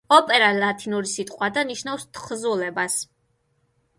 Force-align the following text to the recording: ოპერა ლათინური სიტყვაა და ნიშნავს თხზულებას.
ოპერა 0.15 0.45
ლათინური 0.61 1.09
სიტყვაა 1.11 1.53
და 1.59 1.65
ნიშნავს 1.71 2.07
თხზულებას. 2.19 2.99